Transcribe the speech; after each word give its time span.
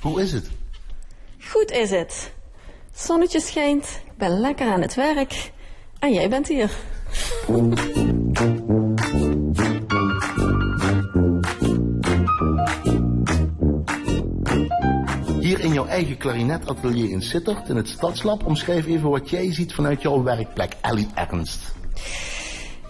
Hoe 0.00 0.22
is 0.22 0.32
het? 0.32 0.50
Goed 1.38 1.70
is 1.70 1.90
het. 1.90 2.32
Zonnetje 2.94 3.40
schijnt, 3.40 4.00
ik 4.04 4.16
ben 4.16 4.40
lekker 4.40 4.72
aan 4.72 4.80
het 4.80 4.94
werk. 4.94 5.50
En 5.98 6.12
jij 6.12 6.28
bent 6.28 6.48
hier. 6.48 6.70
Hier 15.40 15.60
in 15.60 15.72
jouw 15.72 15.86
eigen 15.86 16.16
klarinetatelier 16.16 17.10
in 17.10 17.22
Sittard, 17.22 17.68
in 17.68 17.76
het 17.76 17.88
Stadslab, 17.88 18.46
omschrijf 18.46 18.86
even 18.86 19.10
wat 19.10 19.30
jij 19.30 19.52
ziet 19.52 19.74
vanuit 19.74 20.02
jouw 20.02 20.22
werkplek, 20.22 20.76
Ellie 20.80 21.08
Ernst. 21.14 21.60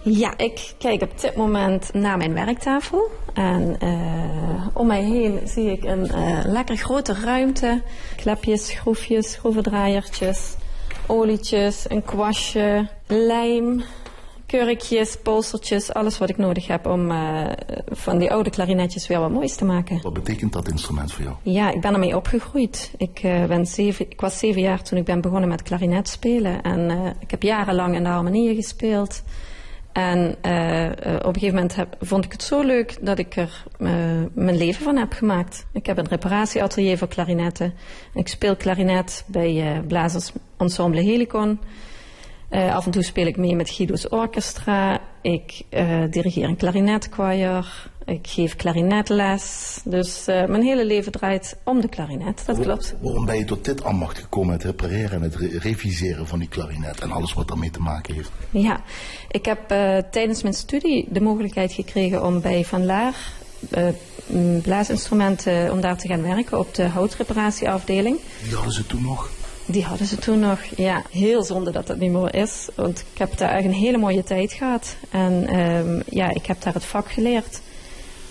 Ja, 0.03 0.37
ik 0.37 0.73
kijk 0.77 1.01
op 1.01 1.21
dit 1.21 1.35
moment 1.35 1.93
naar 1.93 2.17
mijn 2.17 2.33
werktafel. 2.33 3.11
En 3.33 3.79
eh, 3.79 4.67
om 4.73 4.87
mij 4.87 5.03
heen 5.03 5.39
zie 5.45 5.71
ik 5.71 5.83
een 5.83 6.07
eh, 6.07 6.39
lekker 6.45 6.77
grote 6.77 7.13
ruimte. 7.13 7.81
Klepjes, 8.15 8.67
schroefjes, 8.67 9.31
schroevendraaiertjes, 9.31 10.55
olietjes, 11.05 11.85
een 11.89 12.03
kwastje, 12.03 12.87
lijm, 13.07 13.83
kurkjes, 14.45 15.17
polstertjes. 15.23 15.93
Alles 15.93 16.17
wat 16.17 16.29
ik 16.29 16.37
nodig 16.37 16.67
heb 16.67 16.85
om 16.85 17.11
eh, 17.11 17.43
van 17.85 18.17
die 18.17 18.31
oude 18.31 18.49
klarinetjes 18.49 19.07
weer 19.07 19.19
wat 19.19 19.31
moois 19.31 19.55
te 19.55 19.65
maken. 19.65 19.99
Wat 20.01 20.13
betekent 20.13 20.53
dat 20.53 20.69
instrument 20.69 21.11
voor 21.11 21.23
jou? 21.23 21.35
Ja, 21.41 21.71
ik 21.71 21.81
ben 21.81 21.93
ermee 21.93 22.15
opgegroeid. 22.15 22.91
Ik, 22.97 23.19
ben 23.23 23.65
zeven, 23.65 24.05
ik 24.09 24.21
was 24.21 24.39
zeven 24.39 24.61
jaar 24.61 24.83
toen 24.83 24.97
ik 24.97 25.05
ben 25.05 25.21
begonnen 25.21 25.49
met 25.49 25.61
klarinet 25.61 26.07
spelen. 26.07 26.61
En 26.61 26.89
ik 27.19 27.31
heb 27.31 27.43
jarenlang 27.43 27.95
in 27.95 28.03
de 28.03 28.09
harmonieën 28.09 28.55
gespeeld. 28.55 29.23
En 29.93 30.35
eh, 30.41 30.85
eh, 30.85 30.93
op 31.15 31.25
een 31.25 31.33
gegeven 31.33 31.55
moment 31.55 31.75
heb- 31.75 31.95
vond 31.99 32.25
ik 32.25 32.31
het 32.31 32.43
zo 32.43 32.61
leuk 32.61 32.97
dat 33.01 33.17
ik 33.19 33.35
er 33.35 33.63
eh, 33.79 33.89
mijn 34.33 34.57
leven 34.57 34.83
van 34.83 34.97
heb 34.97 35.11
gemaakt. 35.13 35.65
Ik 35.73 35.85
heb 35.85 35.97
een 35.97 36.07
reparatieatelier 36.07 36.97
voor 36.97 37.07
klarinetten. 37.07 37.73
Ik 38.13 38.27
speel 38.27 38.55
klarinet 38.55 39.23
bij 39.27 39.73
eh 39.73 39.79
Blazers 39.87 40.31
Ensemble 40.57 41.01
Helicon. 41.01 41.59
Af 42.49 42.85
en 42.85 42.91
toe 42.91 43.03
speel 43.03 43.25
ik 43.25 43.37
mee 43.37 43.55
met 43.55 43.69
Guido's 43.69 44.09
Orchestra. 44.09 45.01
Ik 45.21 45.61
eh, 45.69 46.03
dirigeer 46.09 46.43
een 46.43 46.55
klarinetchoir. 46.55 47.89
Ik 48.05 48.27
geef 48.27 48.55
klarinetles. 48.55 49.79
Dus 49.83 50.27
eh, 50.27 50.45
mijn 50.45 50.61
hele 50.63 50.85
leven 50.85 51.11
draait 51.11 51.57
om 51.63 51.81
de 51.81 51.87
klarinet. 51.89 52.43
Dat 52.45 52.59
klopt. 52.59 52.95
Waarom 53.01 53.25
ben 53.25 53.37
je 53.37 53.45
tot 53.45 53.65
dit 53.65 53.83
ambacht 53.83 54.17
gekomen, 54.17 54.53
het 54.53 54.63
repareren 54.63 55.11
en 55.11 55.21
het 55.21 55.35
re- 55.35 55.57
reviseren 55.57 56.27
van 56.27 56.39
die 56.39 56.47
klarinet 56.47 56.99
en 56.99 57.11
alles 57.11 57.33
wat 57.33 57.47
daarmee 57.47 57.69
te 57.69 57.79
maken 57.79 58.13
heeft? 58.13 58.31
Ja, 58.49 58.81
ik 59.29 59.45
heb 59.45 59.71
eh, 59.71 59.97
tijdens 60.11 60.41
mijn 60.41 60.53
studie 60.53 61.07
de 61.09 61.21
mogelijkheid 61.21 61.73
gekregen 61.73 62.25
om 62.25 62.41
bij 62.41 62.65
Van 62.65 62.85
Laar 62.85 63.15
blaasinstrumenten, 64.61 65.71
om 65.71 65.81
daar 65.81 65.97
te 65.97 66.07
gaan 66.07 66.21
werken 66.21 66.59
op 66.59 66.75
de 66.75 66.83
houtreparatieafdeling. 66.83 68.19
Die 68.43 68.53
hadden 68.55 68.73
ze 68.73 68.85
toen 68.85 69.01
nog. 69.01 69.29
Die 69.71 69.83
hadden 69.83 70.07
ze 70.07 70.15
toen 70.15 70.39
nog. 70.39 70.59
Ja, 70.75 71.03
heel 71.11 71.43
zonde 71.43 71.71
dat 71.71 71.87
dat 71.87 71.97
niet 71.97 72.11
meer 72.11 72.35
is. 72.35 72.67
Want 72.75 72.99
ik 72.99 73.17
heb 73.17 73.37
daar 73.37 73.49
echt 73.49 73.65
een 73.65 73.73
hele 73.73 73.97
mooie 73.97 74.23
tijd 74.23 74.53
gehad. 74.53 74.95
En 75.09 75.47
ehm, 75.47 76.01
ja, 76.09 76.29
ik 76.33 76.45
heb 76.45 76.61
daar 76.61 76.73
het 76.73 76.85
vak 76.85 77.11
geleerd 77.11 77.61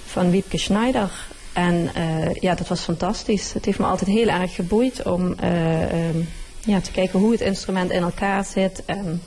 van 0.07 0.31
Wiepke 0.31 0.59
Schneider. 0.59 1.11
En 1.53 1.91
eh, 1.95 2.35
ja, 2.35 2.55
dat 2.55 2.69
was 2.69 2.81
fantastisch. 2.81 3.53
Het 3.53 3.65
heeft 3.65 3.79
me 3.79 3.87
altijd 3.87 4.11
heel 4.11 4.29
erg 4.29 4.55
geboeid 4.55 5.03
om 5.03 5.35
eh, 5.39 5.83
ehm, 5.83 6.19
ja, 6.61 6.81
te 6.81 6.91
kijken 6.91 7.19
hoe 7.19 7.33
het 7.33 7.41
instrument 7.41 7.91
in 7.91 8.03
elkaar 8.03 8.45
zit. 8.45 8.83
En 8.85 9.23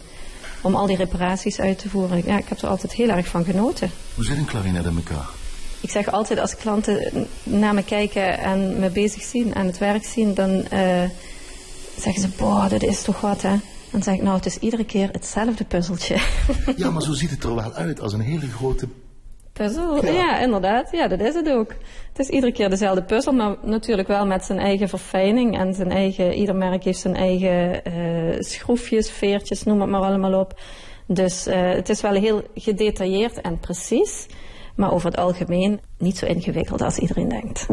om 0.62 0.76
al 0.76 0.86
die 0.86 0.98
reparaties 0.98 1.60
uit 1.60 1.80
te 1.80 1.90
voeren. 1.90 2.24
Ja, 2.26 2.38
ik 2.38 2.50
heb 2.50 2.62
er 2.62 2.68
altijd 2.68 2.94
heel 2.94 3.10
erg 3.10 3.28
van 3.28 3.44
genoten. 3.44 3.92
Hoe 4.16 4.24
zit 4.24 4.38
een 4.38 4.46
klarinet 4.46 4.86
in 4.86 4.96
elkaar? 4.96 5.28
Ik 5.82 5.90
zeg 5.90 6.12
altijd 6.12 6.40
als 6.40 6.56
klanten 6.56 7.28
naar 7.44 7.74
me 7.74 7.84
kijken 7.84 8.40
en 8.40 8.80
me 8.80 8.90
bezig 8.90 9.24
zien 9.24 9.54
en 9.54 9.66
het 9.66 9.78
werk 9.78 10.06
zien, 10.06 10.34
dan 10.34 10.68
eh, 10.70 11.04
zeggen 12.04 12.22
ze, 12.22 12.30
boah, 12.38 12.70
dat 12.70 12.84
is 12.84 13.02
toch 13.02 13.22
wat 13.22 13.42
hè. 13.42 13.56
Dan 13.92 14.04
zeg 14.04 14.14
ik, 14.14 14.22
nou, 14.22 14.36
het 14.36 14.46
is 14.46 14.58
iedere 14.58 14.86
keer 14.86 15.10
hetzelfde 15.12 15.64
puzzeltje. 15.64 16.18
Ja, 16.76 16.90
maar 16.90 17.02
zo 17.02 17.14
ziet 17.14 17.30
het 17.30 17.44
er 17.44 17.56
wel 17.56 17.74
uit 17.74 18.02
als 18.02 18.14
een 18.14 18.20
hele 18.20 18.48
grote... 18.48 18.88
Puzzel, 19.54 20.06
Ja. 20.06 20.12
ja. 20.12 20.40
inderdaad. 20.40 20.92
Ja, 20.92 21.08
dat 21.08 21.20
is 21.20 21.34
het 21.34 21.50
ook. 21.50 21.70
Het 22.10 22.20
is 22.20 22.28
iedere 22.28 22.52
keer 22.52 22.70
dezelfde 22.70 23.04
puzzel, 23.04 23.34
maar 23.34 23.56
natuurlijk 23.64 24.08
wel 24.08 24.26
met 24.26 24.44
zijn 24.44 24.60
eigen 24.60 24.90
verfijning 24.90 25.58
en 25.58 25.74
zijn 25.74 25.92
eigen, 25.92 26.34
ieder 26.34 26.56
merk 26.56 26.84
heeft 26.84 27.00
zijn 27.00 27.16
eigen 27.16 27.84
eh, 27.84 28.40
schroefjes, 28.40 29.12
veertjes, 29.12 29.64
noem 29.64 29.82
het 29.82 29.90
maar 29.90 30.02
allemaal 30.02 30.40
op. 30.40 30.60
Dus 31.08 31.46
eh, 31.46 31.72
het 31.72 31.90
is 31.90 32.02
wel 32.02 32.14
heel 32.14 32.44
gedetailleerd 32.56 33.42
en 33.42 33.60
precies, 33.60 34.26
maar 34.76 34.94
over 34.94 35.10
het 35.10 35.20
algemeen 35.20 35.80
niet 35.98 36.18
zo 36.18 36.26
ingewikkeld 36.26 36.82
als 36.82 36.98
iedereen 36.98 37.30
denkt. 37.30 37.66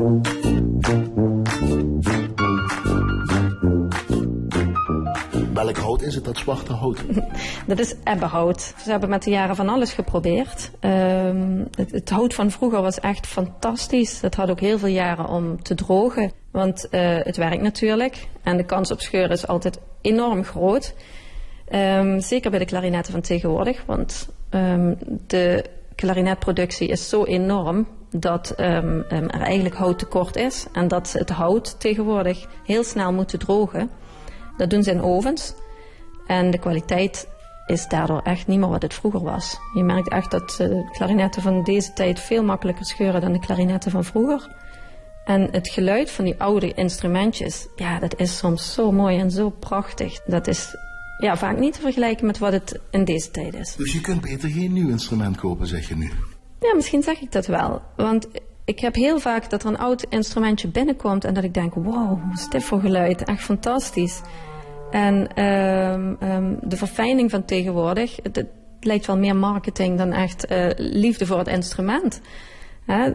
Welk 5.65 5.77
hout 5.77 6.03
is 6.03 6.15
het, 6.15 6.25
dat 6.25 6.37
zwarte 6.37 6.73
hout? 6.73 7.05
Dat 7.67 7.79
is 7.79 7.95
ebbenhout. 8.05 8.75
Ze 8.83 8.91
hebben 8.91 9.09
met 9.09 9.23
de 9.23 9.31
jaren 9.31 9.57
van 9.57 9.69
alles 9.69 9.93
geprobeerd. 9.93 10.71
Ehm, 10.81 11.65
het, 11.75 11.91
het 11.91 12.11
hout 12.11 12.35
van 12.35 12.51
vroeger 12.51 12.83
was 12.83 13.01
echt 13.01 13.27
fantastisch. 13.27 14.21
Het 14.21 14.35
had 14.35 14.51
ook 14.51 14.61
heel 14.61 14.79
veel 14.79 14.89
jaren 14.89 15.29
om 15.29 15.63
te 15.63 15.75
drogen. 15.75 16.33
Want 16.51 16.89
eh, 16.89 17.01
het 17.17 17.37
werkt 17.37 17.63
natuurlijk. 17.63 18.29
En 18.43 18.57
de 18.57 18.65
kans 18.65 18.91
op 18.91 19.01
scheuren 19.01 19.31
is 19.31 19.47
altijd 19.47 19.81
enorm 20.01 20.45
groot. 20.45 20.95
Ehm, 21.69 22.21
zeker 22.21 22.51
bij 22.51 22.59
de 22.59 22.65
klarinetten 22.65 23.13
van 23.13 23.23
tegenwoordig. 23.23 23.83
Want 23.87 24.29
ehm, 24.51 24.95
de 25.27 25.65
klarinetproductie 25.95 26.89
is 26.89 27.09
zo 27.09 27.25
enorm 27.25 27.87
dat 28.11 28.55
er 28.57 29.31
eigenlijk 29.31 29.75
houttekort 29.75 30.37
is. 30.37 30.67
En 30.73 30.89
dat 30.89 31.09
ze 31.09 31.19
het 31.19 31.31
hout 31.31 31.81
tegenwoordig 31.81 32.47
heel 32.65 32.85
snel 32.85 33.13
moeten 33.13 33.39
drogen. 33.39 33.91
Dat 34.61 34.71
doen 34.71 34.83
ze 34.83 34.91
in 34.91 35.03
ovens. 35.03 35.55
En 36.27 36.51
de 36.51 36.59
kwaliteit 36.59 37.29
is 37.67 37.89
daardoor 37.89 38.21
echt 38.23 38.47
niet 38.47 38.59
meer 38.59 38.69
wat 38.69 38.83
het 38.83 38.95
vroeger 38.95 39.23
was. 39.23 39.59
Je 39.75 39.83
merkt 39.83 40.09
echt 40.09 40.31
dat 40.31 40.51
eh, 40.51 40.69
de 40.69 40.89
klarinetten 40.93 41.43
van 41.43 41.63
deze 41.63 41.93
tijd 41.93 42.21
veel 42.21 42.45
makkelijker 42.45 42.85
scheuren 42.85 43.21
dan 43.21 43.33
de 43.33 43.39
klarinetten 43.39 43.91
van 43.91 44.05
vroeger. 44.05 44.49
En 45.25 45.49
het 45.51 45.69
geluid 45.69 46.11
van 46.11 46.25
die 46.25 46.35
oude 46.39 46.75
instrumentjes, 46.75 47.67
ja, 47.77 47.99
dat 47.99 48.19
is 48.19 48.37
soms 48.37 48.73
zo 48.73 48.93
mooi 48.93 49.19
en 49.19 49.31
zo 49.31 49.51
prachtig. 49.51 50.21
Dat 50.27 50.47
is 50.47 50.77
ja, 51.19 51.37
vaak 51.37 51.59
niet 51.59 51.73
te 51.73 51.81
vergelijken 51.81 52.27
met 52.27 52.39
wat 52.39 52.53
het 52.53 52.81
in 52.91 53.05
deze 53.05 53.31
tijd 53.31 53.55
is. 53.55 53.77
Dus 53.77 53.93
je 53.93 54.01
kunt 54.01 54.21
beter 54.21 54.49
geen 54.49 54.73
nieuw 54.73 54.89
instrument 54.89 55.37
kopen, 55.37 55.67
zeg 55.67 55.89
je 55.89 55.97
nu. 55.97 56.11
Ja, 56.61 56.75
misschien 56.75 57.03
zeg 57.03 57.21
ik 57.21 57.33
dat 57.33 57.47
wel. 57.47 57.83
Want 57.97 58.29
ik 58.71 58.81
heb 58.81 58.95
heel 58.95 59.19
vaak 59.19 59.51
dat 59.51 59.63
er 59.63 59.69
een 59.69 59.79
oud 59.79 60.07
instrumentje 60.09 60.69
binnenkomt 60.69 61.25
en 61.25 61.35
dat 61.35 61.45
ik 61.45 61.55
denk, 61.55 61.75
wow, 61.75 62.09
wat 62.29 62.39
is 62.39 62.49
dit 62.49 62.65
voor 62.65 62.81
geluid? 62.81 63.25
Echt 63.25 63.43
fantastisch. 63.43 64.21
En 64.91 65.35
ehm, 65.35 66.15
ehm, 66.19 66.55
de 66.63 66.77
verfijning 66.77 67.31
van 67.31 67.45
tegenwoordig, 67.45 68.17
het, 68.23 68.45
lijkt 68.81 69.07
wel 69.07 69.19
meer 69.19 69.37
marketing 69.37 69.99
dan 69.99 70.13
echt 70.13 70.47
eh, 70.47 70.67
liefde 70.77 71.27
voor 71.27 71.39
het 71.39 71.49
instrument. 71.49 72.21
Hè? 72.87 73.11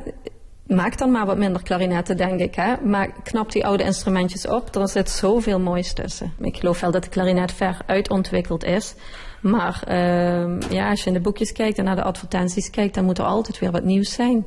Maak 0.67 0.97
dan 0.97 1.11
maar 1.11 1.25
wat 1.25 1.37
minder 1.37 1.63
klarinetten, 1.63 2.17
denk 2.17 2.39
ik. 2.39 2.55
Hè? 2.55 2.73
Maar 2.83 3.13
knap 3.23 3.51
die 3.51 3.65
oude 3.65 3.83
instrumentjes 3.83 4.47
op. 4.47 4.75
Er 4.75 4.89
zit 4.89 5.09
zoveel 5.09 5.59
moois 5.59 5.93
tussen. 5.93 6.33
Ik 6.39 6.57
geloof 6.57 6.79
wel 6.79 6.91
dat 6.91 7.03
de 7.03 7.09
klarinet 7.09 7.51
ver 7.51 7.77
uitontwikkeld 7.85 8.63
is. 8.63 8.95
Maar 9.41 9.83
ehm, 9.87 10.73
ja, 10.73 10.89
als 10.89 11.01
je 11.01 11.07
in 11.07 11.13
de 11.13 11.19
boekjes 11.19 11.51
kijkt 11.51 11.77
en 11.77 11.83
naar 11.83 11.95
de 11.95 12.03
advertenties 12.03 12.69
kijkt, 12.69 12.95
dan 12.95 13.05
moet 13.05 13.17
er 13.17 13.25
altijd 13.25 13.59
weer 13.59 13.71
wat 13.71 13.83
nieuws 13.83 14.13
zijn. 14.13 14.45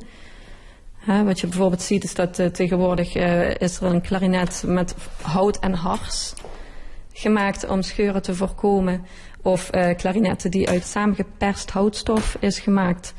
Wat 1.09 1.39
je 1.39 1.47
bijvoorbeeld 1.47 1.81
ziet 1.81 2.03
is 2.03 2.13
dat 2.13 2.39
eh, 2.39 2.45
tegenwoordig 2.45 3.15
eh, 3.15 3.55
is 3.55 3.79
er 3.79 3.83
een 3.83 4.01
klarinet 4.01 4.63
met 4.65 4.95
hout 5.21 5.59
en 5.59 5.73
hars 5.73 6.33
gemaakt 7.13 7.67
om 7.67 7.81
scheuren 7.81 8.21
te 8.21 8.35
voorkomen. 8.35 9.05
Of 9.41 9.69
eh 9.69 9.95
klarinetten 9.95 10.51
die 10.51 10.69
uit 10.69 10.83
samengeperst 10.83 11.71
houtstof 11.71 12.37
is 12.39 12.59
gemaakt. 12.59 13.13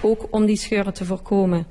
Ook 0.00 0.26
om 0.30 0.46
die 0.46 0.56
scheuren 0.56 0.94
te 0.94 1.04
voorkomen. 1.04 1.66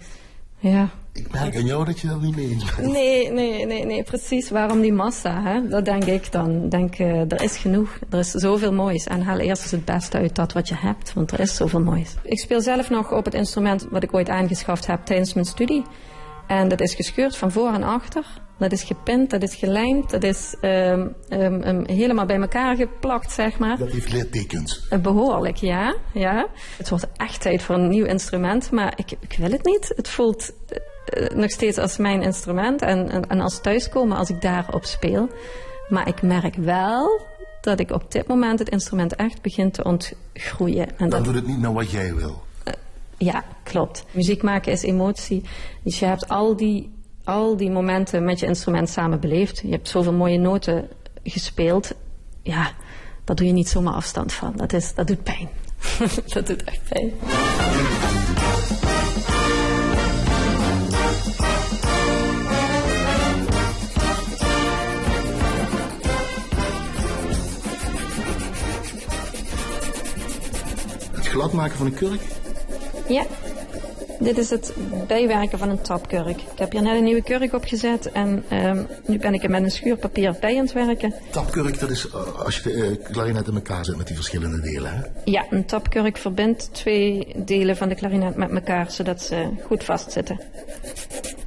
Ja. 0.59 0.89
Ik 1.19 1.31
merk 1.31 1.55
aan 1.55 1.65
jou 1.65 1.85
dat 1.85 1.99
je 1.99 2.07
dat 2.07 2.21
niet 2.21 2.35
mee 2.35 2.49
eens 2.49 2.75
bent. 2.75 2.91
Nee, 2.91 3.31
nee, 3.31 3.65
nee, 3.65 3.85
nee, 3.85 4.03
precies. 4.03 4.49
Waarom 4.49 4.81
die 4.81 4.93
massa? 4.93 5.41
Hè? 5.43 5.67
Dat 5.67 5.85
denk 5.85 6.03
ik 6.03 6.31
dan. 6.31 6.69
Denk, 6.69 6.95
eh, 6.95 7.31
er 7.31 7.41
is 7.41 7.57
genoeg. 7.57 7.99
Er 8.09 8.19
is 8.19 8.31
zoveel 8.31 8.73
moois. 8.73 9.07
En 9.07 9.21
haal 9.21 9.37
eerst 9.37 9.61
eens 9.61 9.71
het 9.71 9.85
beste 9.85 10.17
uit 10.17 10.35
dat 10.35 10.53
wat 10.53 10.67
je 10.67 10.75
hebt. 10.75 11.13
Want 11.13 11.31
er 11.31 11.39
is 11.39 11.55
zoveel 11.55 11.81
moois. 11.81 12.15
Ik 12.23 12.39
speel 12.39 12.61
zelf 12.61 12.89
nog 12.89 13.11
op 13.11 13.25
het 13.25 13.33
instrument 13.33 13.87
wat 13.89 14.03
ik 14.03 14.13
ooit 14.13 14.29
aangeschaft 14.29 14.87
heb 14.87 15.05
tijdens 15.05 15.33
mijn 15.33 15.45
studie. 15.45 15.83
En 16.47 16.67
dat 16.67 16.81
is 16.81 16.95
gescheurd 16.95 17.37
van 17.37 17.51
voor 17.51 17.73
en 17.73 17.83
achter. 17.83 18.25
Dat 18.57 18.71
is 18.71 18.83
gepint, 18.83 19.29
dat 19.29 19.43
is 19.43 19.55
gelijmd, 19.55 20.09
dat 20.09 20.23
is 20.23 20.55
ehm, 20.61 21.07
ehm, 21.29 21.61
ehm, 21.61 21.83
helemaal 21.85 22.25
bij 22.25 22.39
elkaar 22.39 22.75
geplakt, 22.75 23.31
zeg 23.31 23.57
maar. 23.59 23.77
Dat 23.77 23.91
heeft 23.91 24.13
littekens. 24.13 24.87
Eh, 24.89 24.99
Behoorlijk, 24.99 25.55
ja, 25.55 25.95
ja. 26.13 26.47
Het 26.77 26.89
wordt 26.89 27.07
echt 27.17 27.41
tijd 27.41 27.61
voor 27.61 27.75
een 27.75 27.87
nieuw 27.89 28.05
instrument, 28.05 28.71
maar 28.71 28.93
ik, 28.95 29.11
ik 29.11 29.35
wil 29.37 29.51
het 29.51 29.65
niet. 29.65 29.93
Het 29.95 30.07
voelt 30.07 30.51
nog 31.35 31.51
steeds 31.51 31.77
als 31.77 31.97
mijn 31.97 32.21
instrument 32.21 32.81
en, 32.81 33.09
en, 33.09 33.29
en 33.29 33.41
als 33.41 33.61
thuiskomen 33.61 34.17
als 34.17 34.29
ik 34.29 34.41
daarop 34.41 34.85
speel. 34.85 35.29
Maar 35.89 36.07
ik 36.07 36.21
merk 36.21 36.55
wel 36.55 37.21
dat 37.61 37.79
ik 37.79 37.91
op 37.91 38.11
dit 38.11 38.27
moment 38.27 38.59
het 38.59 38.69
instrument 38.69 39.15
echt 39.15 39.41
begint 39.41 39.73
te 39.73 39.83
ontgroeien. 39.83 40.87
En 40.87 40.95
Dan 40.97 41.09
dat, 41.09 41.23
doet 41.23 41.35
het 41.35 41.47
niet 41.47 41.59
naar 41.59 41.73
wat 41.73 41.91
jij 41.91 42.15
wil. 42.15 42.43
ja, 43.17 43.43
klopt. 43.63 44.05
Muziek 44.11 44.43
maken 44.43 44.71
is 44.71 44.81
emotie. 44.81 45.43
Dus 45.83 45.99
je 45.99 46.05
hebt 46.05 46.27
al 46.27 46.55
die 46.55 46.97
al 47.29 47.57
die 47.57 47.69
momenten 47.69 48.23
met 48.23 48.39
je 48.39 48.45
instrument 48.45 48.89
samen 48.89 49.19
beleefd. 49.19 49.59
Je 49.59 49.71
hebt 49.71 49.89
zoveel 49.89 50.13
mooie 50.13 50.37
noten 50.37 50.87
gespeeld. 51.23 51.91
Ja, 52.41 52.71
daar 53.23 53.35
doe 53.35 53.47
je 53.47 53.53
niet 53.53 53.69
zomaar 53.69 53.93
afstand 53.93 54.33
van. 54.33 54.53
Dat, 54.55 54.73
is, 54.73 54.93
dat 54.93 55.07
doet 55.07 55.23
pijn. 55.23 55.49
dat 56.33 56.47
doet 56.47 56.63
echt 56.63 56.81
pijn. 56.89 57.11
Glad 71.39 71.53
maken 71.53 71.77
van 71.77 71.85
een 71.85 71.93
kurk? 71.93 72.21
Ja, 73.07 73.25
dit 74.19 74.37
is 74.37 74.49
het 74.49 74.73
bijwerken 75.07 75.59
van 75.59 75.69
een 75.69 75.81
tapkurk. 75.81 76.41
Ik 76.41 76.57
heb 76.57 76.71
hier 76.71 76.81
net 76.81 76.97
een 76.97 77.03
nieuwe 77.03 77.23
kurk 77.23 77.53
opgezet 77.53 78.11
en 78.11 78.43
um, 78.51 78.87
nu 79.05 79.17
ben 79.17 79.33
ik 79.33 79.43
er 79.43 79.49
met 79.49 79.63
een 79.63 79.71
schuurpapier 79.71 80.35
bij 80.39 80.57
aan 80.57 80.63
het 80.63 80.73
werken. 80.73 81.13
Tapkurk, 81.29 81.79
dat 81.79 81.89
is 81.89 82.05
uh, 82.05 82.39
als 82.45 82.57
je 82.57 82.63
de 82.63 82.73
uh, 82.73 83.11
klarinet 83.11 83.47
in 83.47 83.53
elkaar 83.53 83.85
zet 83.85 83.97
met 83.97 84.07
die 84.07 84.15
verschillende 84.15 84.61
delen, 84.61 84.93
hè? 84.93 85.01
Ja, 85.25 85.45
een 85.49 85.65
tapkurk 85.65 86.17
verbindt 86.17 86.73
twee 86.73 87.35
delen 87.45 87.77
van 87.77 87.89
de 87.89 87.95
klarinet 87.95 88.35
met 88.35 88.51
elkaar, 88.51 88.91
zodat 88.91 89.21
ze 89.21 89.49
goed 89.65 89.83
vastzitten. 89.83 90.39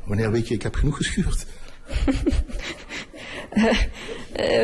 Wanneer 0.04 0.30
weet 0.30 0.48
je, 0.48 0.54
ik 0.54 0.62
heb 0.62 0.74
genoeg 0.74 0.96
geschuurd? 0.96 1.46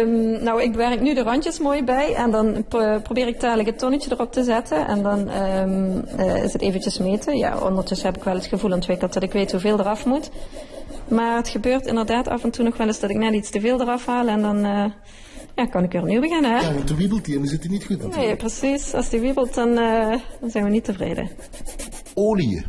um, 0.00 0.42
nou, 0.46 0.62
ik 0.62 0.74
werk 0.74 1.00
nu 1.00 1.14
de 1.14 1.22
randjes 1.22 1.58
mooi 1.58 1.84
bij 1.84 2.14
en 2.14 2.30
dan 2.30 2.64
probeer 3.02 3.26
ik 3.26 3.40
dadelijk 3.40 3.68
het 3.68 3.78
tonnetje 3.78 4.12
erop 4.12 4.32
te 4.32 4.44
zetten 4.44 4.86
en 4.86 5.02
dan 5.02 5.18
um, 5.42 6.04
uh, 6.18 6.44
is 6.44 6.52
het 6.52 6.62
eventjes 6.62 6.98
meten. 6.98 7.36
Ja, 7.36 7.58
ondertussen 7.58 8.06
heb 8.06 8.16
ik 8.16 8.24
wel 8.24 8.34
het 8.34 8.46
gevoel 8.46 8.72
ontwikkeld 8.72 9.12
dat 9.12 9.22
ik 9.22 9.32
weet 9.32 9.50
hoeveel 9.50 9.80
eraf 9.80 10.04
moet. 10.04 10.30
Maar 11.08 11.36
het 11.36 11.48
gebeurt 11.48 11.86
inderdaad 11.86 12.28
af 12.28 12.44
en 12.44 12.50
toe 12.50 12.64
nog 12.64 12.76
wel 12.76 12.86
eens 12.86 13.00
dat 13.00 13.10
ik 13.10 13.16
net 13.16 13.34
iets 13.34 13.50
te 13.50 13.60
veel 13.60 13.80
eraf 13.80 14.06
haal 14.06 14.26
en 14.26 14.42
dan 14.42 14.66
uh, 14.66 14.84
ja, 15.56 15.66
kan 15.66 15.84
ik 15.84 15.92
weer 15.92 16.00
opnieuw 16.00 16.20
beginnen. 16.20 16.50
Hè? 16.50 16.60
Ja, 16.60 16.74
want 16.74 16.88
de 16.88 16.94
wiebelt 16.94 17.24
die 17.24 17.34
en 17.34 17.40
dan 17.40 17.50
zit 17.50 17.62
hij 17.62 17.72
niet 17.72 17.84
goed 17.84 17.96
natuurlijk. 17.96 18.26
Nee, 18.26 18.36
precies. 18.36 18.94
Als 18.94 19.08
die 19.08 19.20
wiebelt 19.20 19.54
dan, 19.54 19.68
uh, 19.68 20.14
dan 20.40 20.50
zijn 20.50 20.64
we 20.64 20.70
niet 20.70 20.84
tevreden. 20.84 21.30
Olie. 22.14 22.64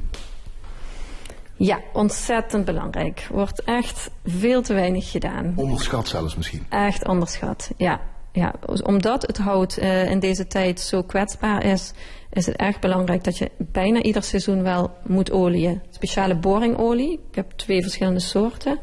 Ja, 1.59 1.79
ontzettend 1.93 2.65
belangrijk. 2.65 3.27
Wordt 3.31 3.63
echt 3.63 4.09
veel 4.25 4.61
te 4.61 4.73
weinig 4.73 5.11
gedaan. 5.11 5.53
Onderschat 5.55 6.07
zelfs 6.07 6.35
misschien. 6.35 6.65
Echt 6.69 7.07
onderschat, 7.07 7.71
ja. 7.77 8.01
ja. 8.31 8.53
Omdat 8.83 9.21
het 9.21 9.37
hout 9.37 9.77
uh, 9.77 10.09
in 10.09 10.19
deze 10.19 10.47
tijd 10.47 10.79
zo 10.79 11.03
kwetsbaar 11.03 11.65
is, 11.65 11.93
is 12.31 12.45
het 12.45 12.55
erg 12.55 12.79
belangrijk 12.79 13.23
dat 13.23 13.37
je 13.37 13.51
bijna 13.57 14.01
ieder 14.01 14.23
seizoen 14.23 14.63
wel 14.63 14.91
moet 15.05 15.31
olieën. 15.31 15.81
Speciale 15.89 16.35
boringolie. 16.35 17.11
Ik 17.11 17.35
heb 17.35 17.51
twee 17.51 17.81
verschillende 17.81 18.19
soorten. 18.19 18.79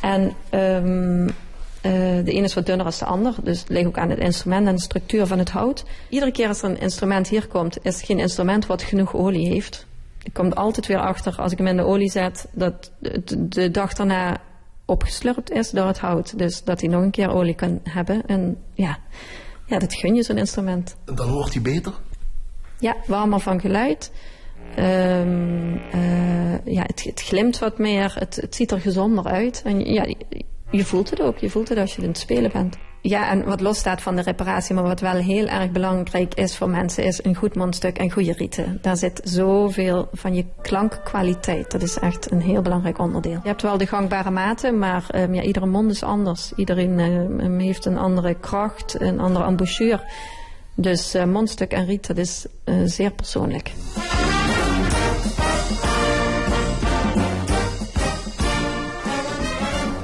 En 0.00 0.32
um, 0.50 1.24
uh, 1.26 1.32
de 2.24 2.32
ene 2.32 2.44
is 2.44 2.54
wat 2.54 2.66
dunner 2.66 2.84
dan 2.84 2.94
de 2.98 3.04
ander. 3.04 3.34
Dus 3.42 3.60
het 3.60 3.68
ligt 3.68 3.86
ook 3.86 3.98
aan 3.98 4.10
het 4.10 4.18
instrument 4.18 4.66
en 4.66 4.74
de 4.74 4.80
structuur 4.80 5.26
van 5.26 5.38
het 5.38 5.50
hout. 5.50 5.84
Iedere 6.08 6.32
keer 6.32 6.48
als 6.48 6.62
er 6.62 6.70
een 6.70 6.80
instrument 6.80 7.28
hier 7.28 7.46
komt, 7.46 7.78
is 7.82 7.96
het 7.96 8.04
geen 8.04 8.18
instrument 8.18 8.66
wat 8.66 8.82
genoeg 8.82 9.14
olie 9.14 9.48
heeft 9.48 9.86
ik 10.26 10.32
kom 10.32 10.46
er 10.46 10.54
altijd 10.54 10.86
weer 10.86 11.00
achter 11.00 11.36
als 11.36 11.52
ik 11.52 11.58
hem 11.58 11.66
in 11.66 11.76
de 11.76 11.84
olie 11.84 12.10
zet, 12.10 12.48
dat 12.52 12.92
de, 12.98 13.48
de 13.48 13.70
dag 13.70 13.92
daarna 13.92 14.40
opgeslurpt 14.84 15.50
is 15.50 15.70
door 15.70 15.86
het 15.86 15.98
hout. 15.98 16.38
Dus 16.38 16.64
dat 16.64 16.80
hij 16.80 16.90
nog 16.90 17.02
een 17.02 17.10
keer 17.10 17.30
olie 17.30 17.54
kan 17.54 17.80
hebben. 17.82 18.26
En 18.26 18.56
ja, 18.72 18.98
ja 19.66 19.78
dat 19.78 19.94
gun 19.94 20.14
je 20.14 20.22
zo'n 20.22 20.38
instrument. 20.38 20.96
Dan 21.04 21.28
hoort 21.28 21.52
hij 21.52 21.62
beter? 21.62 21.92
Ja, 22.78 22.96
warmer 23.06 23.40
van 23.40 23.60
geluid. 23.60 24.12
Um, 24.78 25.74
uh, 25.94 26.64
ja, 26.64 26.82
het, 26.82 27.04
het, 27.04 27.22
glimt 27.22 27.58
wat 27.58 27.78
meer. 27.78 28.14
Het, 28.18 28.36
het 28.36 28.54
ziet 28.54 28.70
er 28.70 28.80
gezonder 28.80 29.24
uit. 29.24 29.62
En 29.64 29.80
ja, 29.80 30.14
je 30.70 30.84
voelt 30.84 31.10
het 31.10 31.20
ook. 31.20 31.38
Je 31.38 31.50
voelt 31.50 31.68
het 31.68 31.78
als 31.78 31.96
je 31.96 32.02
aan 32.02 32.08
het 32.08 32.18
spelen 32.18 32.50
bent. 32.52 32.76
Ja, 33.08 33.30
en 33.30 33.44
wat 33.44 33.60
losstaat 33.60 34.02
van 34.02 34.16
de 34.16 34.22
reparatie, 34.22 34.74
maar 34.74 34.84
wat 34.84 35.00
wel 35.00 35.14
heel 35.14 35.46
erg 35.46 35.70
belangrijk 35.70 36.34
is 36.34 36.56
voor 36.56 36.70
mensen, 36.70 37.04
is 37.04 37.24
een 37.24 37.34
goed 37.34 37.54
mondstuk 37.54 37.98
en 37.98 38.10
goede 38.10 38.32
rieten. 38.32 38.78
Daar 38.82 38.96
zit 38.96 39.20
zoveel 39.24 40.08
van 40.12 40.34
je 40.34 40.44
klankkwaliteit. 40.62 41.70
Dat 41.70 41.82
is 41.82 41.98
echt 41.98 42.30
een 42.30 42.40
heel 42.40 42.62
belangrijk 42.62 42.98
onderdeel. 42.98 43.40
Je 43.42 43.48
hebt 43.48 43.62
wel 43.62 43.78
de 43.78 43.86
gangbare 43.86 44.30
maten, 44.30 44.78
maar 44.78 45.06
um, 45.14 45.34
ja, 45.34 45.42
iedere 45.42 45.66
mond 45.66 45.90
is 45.90 46.02
anders. 46.02 46.52
Iedereen 46.56 46.98
um, 46.98 47.58
heeft 47.58 47.84
een 47.84 47.98
andere 47.98 48.34
kracht, 48.34 49.00
een 49.00 49.20
andere 49.20 49.44
embouchure. 49.44 50.00
Dus 50.74 51.14
uh, 51.14 51.24
mondstuk 51.24 51.72
en 51.72 51.86
riet, 51.86 52.06
dat 52.06 52.16
is 52.16 52.46
uh, 52.64 52.74
zeer 52.84 53.10
persoonlijk. 53.10 53.72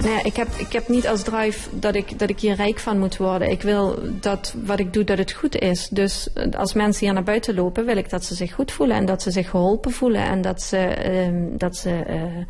Nou 0.03 0.15
ja, 0.15 0.25
ik 0.25 0.37
heb, 0.37 0.49
ik 0.57 0.73
heb 0.73 0.89
niet 0.89 1.09
als 1.09 1.23
drive 1.23 1.79
dat 1.79 1.95
ik, 1.95 2.19
dat 2.19 2.31
ik 2.31 2.41
hier 2.41 2.55
rijk 2.55 2.79
van 2.79 2.99
moet 2.99 3.17
worden. 3.17 3.51
Ik 3.51 3.63
wil 3.63 3.99
dat 4.21 4.55
wat 4.65 4.79
ik 4.79 4.93
doe, 4.93 5.05
dat 5.05 5.19
het 5.19 5.33
goed 5.33 5.59
is. 5.59 5.89
Dus 5.89 6.29
als 6.57 6.73
mensen 6.73 7.05
hier 7.05 7.15
naar 7.15 7.23
buiten 7.23 7.55
lopen, 7.55 7.85
wil 7.85 7.97
ik 7.97 8.11
dat 8.11 8.25
ze 8.25 8.35
zich 8.35 8.55
goed 8.55 8.73
voelen 8.73 8.97
en 8.97 9.07
dat 9.07 9.23
ze 9.23 9.31
zich 9.31 9.51
geholpen 9.51 9.91
voelen 9.91 10.23
en 10.23 10.43
dat 10.43 10.63
ze, 10.63 10.97
uh, 11.11 11.59
dat 11.59 11.77
ze 11.77 12.05
uh, 12.09 12.45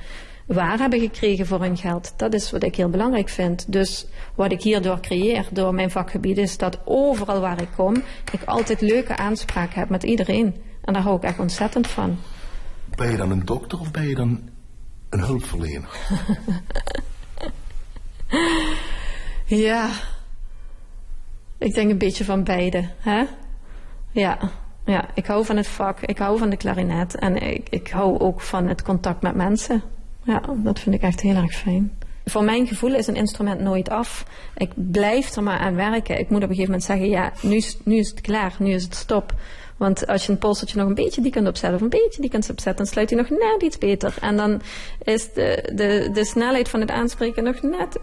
waar 0.47 0.79
hebben 0.79 1.01
gekregen 1.01 1.47
voor 1.47 1.61
hun 1.61 1.77
geld. 1.77 2.13
Dat 2.17 2.35
is 2.35 2.51
wat 2.51 2.63
ik 2.63 2.77
heel 2.77 2.89
belangrijk 2.89 3.29
vind. 3.29 3.73
Dus 3.73 4.07
wat 4.35 4.53
ik 4.53 4.63
hierdoor 4.63 5.01
creëer, 5.01 5.47
door 5.51 5.75
mijn 5.75 5.91
vakgebied, 5.91 6.39
is 6.39 6.57
dat 6.57 6.79
overal 6.85 7.41
waar 7.41 7.61
ik 7.61 7.71
kom, 7.77 8.03
ik 8.33 8.45
altijd 8.45 8.81
leuke 8.81 9.17
aanspraak 9.17 9.75
heb 9.75 9.89
met 9.89 10.03
iedereen. 10.03 10.55
En 10.85 10.93
daar 10.93 11.03
hou 11.03 11.17
ik 11.17 11.23
echt 11.23 11.39
ontzettend 11.39 11.87
van. 11.87 12.19
Ben 12.97 13.11
je 13.11 13.17
dan 13.17 13.31
een 13.31 13.45
dokter 13.45 13.81
of 13.81 13.91
ben 13.91 14.09
je 14.09 14.15
dan 14.15 14.41
een 15.11 15.21
hulpverlener? 15.21 15.89
Ja, 19.45 19.91
ik 21.59 21.75
denk 21.75 21.91
een 21.91 21.99
beetje 21.99 22.25
van 22.25 22.45
beide. 22.45 22.89
Hè? 22.99 23.25
Ja. 24.11 24.39
ja, 24.85 25.09
ik 25.15 25.27
hou 25.27 25.45
van 25.45 25.57
het 25.57 25.67
vak, 25.67 26.01
ik 26.01 26.19
hou 26.19 26.39
van 26.39 26.51
de 26.51 26.57
klarinet 26.57 27.15
en 27.15 27.37
ik, 27.37 27.69
ik 27.69 27.89
hou 27.89 28.19
ook 28.19 28.41
van 28.41 28.69
het 28.69 28.83
contact 28.83 29.23
met 29.23 29.35
mensen. 29.35 29.83
Ja, 30.23 30.43
dat 30.57 30.79
vind 30.79 30.95
ik 30.95 31.03
echt 31.03 31.21
heel 31.21 31.35
erg 31.35 31.53
fijn. 31.53 31.93
Voor 32.25 32.45
mijn 32.45 32.67
gevoel 32.67 32.95
is 32.95 33.07
een 33.07 33.17
instrument 33.17 33.61
nooit 33.61 33.89
af. 33.89 34.27
Ik 34.57 34.71
blijf 34.75 35.37
er 35.37 35.43
maar 35.43 35.59
aan 35.59 35.75
werken. 35.75 36.19
Ik 36.19 36.29
moet 36.29 36.43
op 36.43 36.49
een 36.49 36.57
gegeven 36.57 36.71
moment 36.71 36.85
zeggen, 36.85 37.09
ja, 37.09 37.33
nu 37.43 37.57
is, 37.57 37.79
nu 37.85 37.97
is 37.97 38.11
het 38.11 38.21
klaar, 38.21 38.55
nu 38.59 38.73
is 38.73 38.85
het 38.85 38.95
stop. 38.95 39.35
Want 39.77 40.07
als 40.07 40.27
je 40.27 40.33
een 40.33 40.39
polstertje 40.39 40.79
nog 40.79 40.89
een 40.89 40.95
beetje 40.95 41.21
die 41.21 41.33
kunt 41.33 41.49
opzetten 41.49 41.75
of 41.75 41.81
een 41.81 42.01
beetje 42.01 42.21
die 42.21 42.31
kunt 42.31 42.51
opzetten, 42.51 42.77
dan 42.77 42.87
sluit 42.87 43.11
hij 43.11 43.19
nog 43.19 43.31
net 43.31 43.63
iets 43.63 43.79
beter. 43.79 44.15
En 44.21 44.37
dan 44.37 44.63
is 45.03 45.33
de, 45.33 45.71
de, 45.75 46.11
de 46.13 46.25
snelheid 46.25 46.69
van 46.69 46.81
het 46.81 46.91
aanspreken 46.91 47.45
nog 47.45 47.63
net 47.63 47.99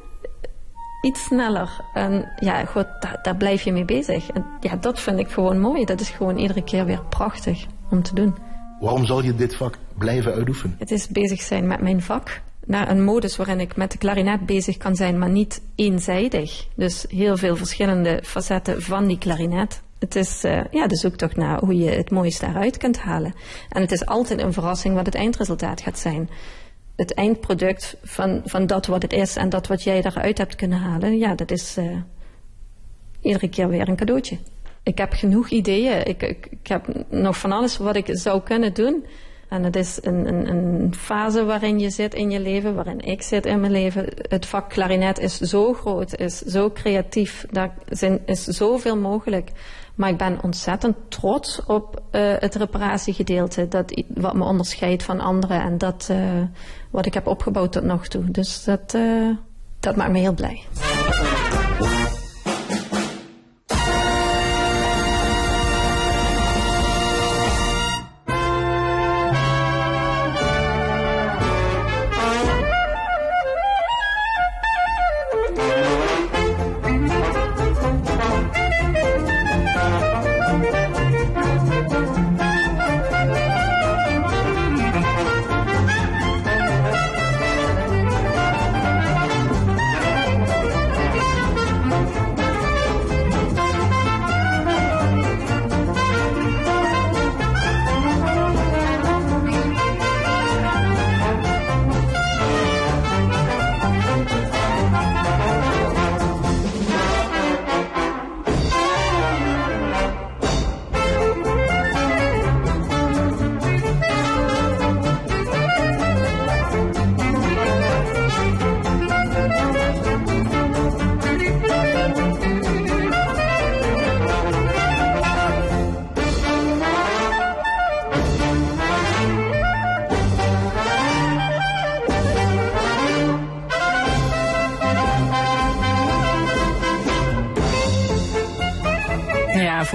iets 1.02 1.24
sneller. 1.24 1.82
En 1.94 2.32
ja, 2.40 2.66
goed, 2.66 2.88
daar, 3.00 3.20
daar, 3.22 3.36
blijf 3.36 3.62
je 3.62 3.72
mee 3.72 3.86
bezig. 3.86 4.30
En 4.30 4.46
ja, 4.60 4.76
dat 4.76 5.00
vind 5.00 5.20
ik 5.20 5.30
gewoon 5.30 5.60
mooi. 5.60 5.86
Dat 5.86 6.00
is 6.00 6.10
gewoon 6.10 6.38
iedere 6.38 6.64
keer 6.64 6.86
weer 6.86 7.02
prachtig 7.10 7.66
om 7.90 8.04
te 8.04 8.16
doen. 8.16 8.36
Waarom 8.80 9.06
zal 9.06 9.24
je 9.24 9.36
dit 9.36 9.56
vak 9.56 9.78
blijven 9.98 10.34
uitoefenen? 10.34 10.76
Het 10.80 10.92
is 10.92 11.08
bezig 11.08 11.42
zijn 11.42 11.68
met 11.68 11.82
mijn 11.82 12.02
vak. 12.02 12.42
Naar 12.66 12.90
een 12.90 13.04
modus 13.04 13.38
waarin 13.38 13.60
ik 13.60 13.76
met 13.76 13.92
de 13.92 13.98
klarinet 13.98 14.46
bezig 14.46 14.78
kan 14.78 14.96
zijn, 14.96 15.18
maar 15.18 15.30
niet 15.30 15.62
eenzijdig. 15.76 16.68
Dus 16.76 17.06
heel 17.10 17.38
veel 17.38 17.56
verschillende 17.56 18.20
facetten 18.24 18.82
van 18.82 19.08
die 19.08 19.18
klarinet. 19.18 19.82
Het 20.00 20.16
is 20.16 20.44
uh, 20.44 20.62
ja, 20.72 20.88
de 20.88 20.96
zoektocht 20.96 21.36
naar 21.36 21.60
hoe 21.60 21.76
je 21.76 21.90
het 21.90 22.12
mooiste 22.12 22.46
daaruit 22.46 22.78
kunt 22.78 23.00
halen. 23.00 23.34
En 23.70 23.82
het 23.82 23.92
is 23.92 24.06
altijd 24.06 24.42
een 24.42 24.54
verrassing 24.54 24.96
wat 24.96 25.06
het 25.06 25.16
eindresultaat 25.16 25.82
gaat 25.82 26.00
zijn 26.00 26.30
het 27.00 27.14
eindproduct 27.14 27.98
van, 28.04 28.42
van 28.46 28.68
dat 28.68 28.86
wat 28.86 29.02
het 29.02 29.14
is 29.14 29.36
en 29.36 29.50
dat 29.50 29.68
wat 29.68 29.84
jij 29.84 30.02
daaruit 30.02 30.38
hebt 30.38 30.56
kunnen 30.56 30.80
halen, 30.80 31.18
ja, 31.18 31.36
dat 31.36 31.52
is 31.52 31.78
uh, 31.78 31.98
iedere 33.22 33.50
keer 33.50 33.70
weer 33.70 33.90
een 33.90 33.96
cadeautje. 33.96 34.38
Ik 34.84 34.98
heb 34.98 35.14
genoeg 35.14 35.50
ideeën. 35.50 36.08
Ik, 36.08 36.22
ik, 36.22 36.48
ik, 36.50 36.68
heb 36.68 37.06
nog 37.10 37.38
van 37.38 37.52
alles 37.52 37.78
wat 37.78 37.96
ik 37.96 38.10
zou 38.12 38.42
kunnen 38.42 38.74
doen. 38.74 39.06
En 39.50 39.64
het 39.64 39.76
is 39.76 40.00
een, 40.02 40.28
een, 40.28 40.50
een, 40.50 40.94
fase 40.96 41.46
waarin 41.46 41.80
je 41.80 41.90
zit 41.90 42.14
in 42.14 42.32
je 42.32 42.40
leven, 42.40 42.76
waarin 42.76 43.00
ik 43.00 43.22
zit 43.22 43.46
in 43.46 43.60
mijn 43.60 43.72
leven. 43.72 44.06
Het 44.30 44.46
vak 44.46 44.70
klarinet 44.70 45.20
is 45.20 45.40
zo 45.40 45.74
groot, 45.74 46.16
is 46.16 46.38
zo 46.38 46.72
creatief. 46.72 47.46
Daar 47.52 47.74
zijn, 47.90 48.20
is 48.26 48.44
zoveel 48.44 48.98
mogelijk. 48.98 49.52
Maar 50.00 50.10
ik 50.10 50.18
ben 50.18 50.40
ontzettend 50.42 50.96
trots 51.08 51.66
op 51.66 52.02
uh, 52.12 52.34
het 52.38 52.56
reparatiegedeelte. 52.56 53.68
Dat, 53.68 54.04
wat 54.08 54.34
me 54.34 54.44
onderscheidt 54.44 55.04
van 55.04 55.20
anderen. 55.20 55.62
En 55.62 55.78
dat 55.78 56.08
uh, 56.12 56.18
wat 56.90 57.06
ik 57.06 57.14
heb 57.14 57.28
opgebouwd 57.28 57.72
tot 57.72 57.84
nog 57.84 58.08
toe. 58.08 58.32
Dus 58.32 58.64
dat, 58.64 58.94
uh, 58.96 59.36
dat 59.80 59.96
maakt 59.96 60.12
me 60.12 60.20
heel 60.20 60.34
blij. 60.34 60.64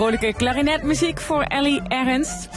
Vrolijke 0.04 0.32
klarinetmuziek 0.32 1.20
voor 1.20 1.42
Ellie 1.42 1.82
Ernst. 1.88 2.48